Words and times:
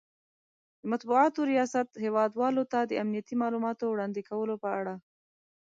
،د 0.83 0.83
مطبوعاتو 0.91 1.39
ریاست 1.51 1.89
هیواد 2.05 2.31
والو 2.39 2.63
ته 2.71 2.79
د 2.85 2.91
امنیتي 3.03 3.35
مالوماتو 3.41 3.85
وړاندې 3.93 4.21
کولو 4.29 4.55
په 4.63 4.69
اړه 4.79 4.95